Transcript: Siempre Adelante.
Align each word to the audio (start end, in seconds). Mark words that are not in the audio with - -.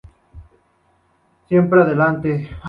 Siempre 1.47 1.81
Adelante. 1.81 2.57